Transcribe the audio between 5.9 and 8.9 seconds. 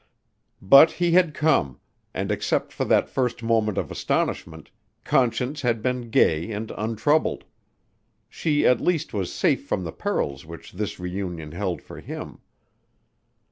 gay and untroubled. She at